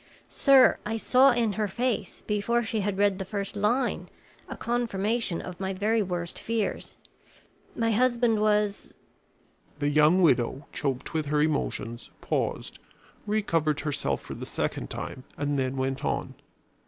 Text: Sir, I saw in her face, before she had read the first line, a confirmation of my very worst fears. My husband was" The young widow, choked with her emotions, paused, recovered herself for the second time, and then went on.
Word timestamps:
Sir, 0.29 0.79
I 0.83 0.97
saw 0.97 1.31
in 1.31 1.53
her 1.53 1.67
face, 1.67 2.23
before 2.23 2.63
she 2.63 2.79
had 2.81 2.97
read 2.97 3.19
the 3.19 3.23
first 3.23 3.55
line, 3.55 4.09
a 4.49 4.57
confirmation 4.57 5.43
of 5.43 5.59
my 5.59 5.73
very 5.73 6.01
worst 6.01 6.39
fears. 6.39 6.95
My 7.75 7.91
husband 7.91 8.41
was" 8.41 8.95
The 9.79 9.89
young 9.89 10.23
widow, 10.23 10.65
choked 10.73 11.13
with 11.13 11.27
her 11.27 11.39
emotions, 11.43 12.09
paused, 12.19 12.79
recovered 13.27 13.81
herself 13.81 14.21
for 14.21 14.33
the 14.33 14.43
second 14.47 14.89
time, 14.89 15.23
and 15.37 15.59
then 15.59 15.77
went 15.77 16.03
on. 16.03 16.33